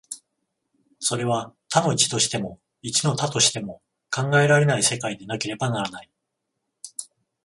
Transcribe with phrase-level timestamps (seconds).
[0.97, 6.09] それは多の一としても、一の多としても考えられない世界でなければならない。